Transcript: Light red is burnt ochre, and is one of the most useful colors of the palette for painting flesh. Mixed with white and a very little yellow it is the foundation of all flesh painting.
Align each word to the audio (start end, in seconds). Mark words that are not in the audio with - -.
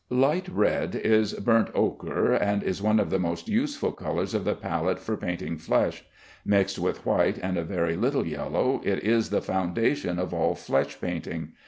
Light 0.09 0.49
red 0.49 0.95
is 0.95 1.33
burnt 1.33 1.69
ochre, 1.75 2.33
and 2.33 2.63
is 2.63 2.81
one 2.81 2.99
of 2.99 3.11
the 3.11 3.19
most 3.19 3.47
useful 3.47 3.91
colors 3.91 4.33
of 4.33 4.45
the 4.45 4.55
palette 4.55 4.97
for 4.99 5.15
painting 5.15 5.59
flesh. 5.59 6.03
Mixed 6.43 6.79
with 6.79 7.05
white 7.05 7.37
and 7.37 7.55
a 7.55 7.63
very 7.63 7.95
little 7.95 8.25
yellow 8.25 8.81
it 8.83 9.03
is 9.03 9.29
the 9.29 9.41
foundation 9.43 10.17
of 10.17 10.33
all 10.33 10.55
flesh 10.55 10.99
painting. 10.99 11.51